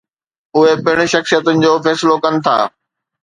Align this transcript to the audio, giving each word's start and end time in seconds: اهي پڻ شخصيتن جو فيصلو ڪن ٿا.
اهي 0.55 0.71
پڻ 0.85 0.97
شخصيتن 1.13 1.55
جو 1.65 1.71
فيصلو 1.85 2.15
ڪن 2.23 2.33
ٿا. 2.45 2.57